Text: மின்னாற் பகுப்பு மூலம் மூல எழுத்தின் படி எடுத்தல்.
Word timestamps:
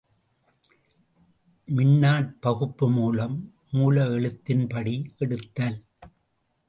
மின்னாற் 1.67 2.31
பகுப்பு 2.39 2.89
மூலம் 2.91 3.53
மூல 3.71 4.07
எழுத்தின் 4.09 4.67
படி 4.67 5.13
எடுத்தல். 5.17 5.83